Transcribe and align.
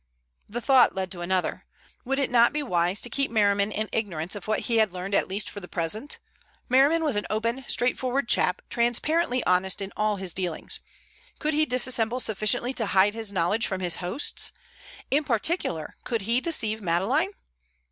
The 0.49 0.61
thought 0.61 0.95
led 0.95 1.11
to 1.11 1.21
another. 1.21 1.67
Would 2.05 2.17
it 2.17 2.31
not 2.31 2.53
be 2.53 2.63
wise 2.63 3.01
to 3.01 3.09
keep 3.11 3.29
Merriman 3.29 3.71
in 3.71 3.87
ignorance 3.91 4.33
of 4.35 4.47
what 4.47 4.61
he 4.61 4.77
had 4.77 4.91
learned 4.91 5.13
at 5.13 5.27
least 5.27 5.47
for 5.47 5.59
the 5.59 5.67
present? 5.67 6.17
Merriman 6.67 7.03
was 7.03 7.15
an 7.15 7.27
open, 7.29 7.63
straightforward 7.67 8.27
chap, 8.27 8.63
transparently 8.67 9.43
honest 9.43 9.79
in 9.79 9.91
all 9.95 10.15
his 10.15 10.33
dealings. 10.33 10.79
Could 11.37 11.53
he 11.53 11.67
dissemble 11.67 12.19
sufficiently 12.19 12.73
to 12.73 12.87
hide 12.87 13.13
his 13.13 13.31
knowledge 13.31 13.67
from 13.67 13.79
his 13.79 13.97
hosts? 13.97 14.51
In 15.11 15.23
particular 15.23 15.95
could 16.03 16.23
he 16.23 16.41
deceive 16.41 16.81
Madeleine? 16.81 17.33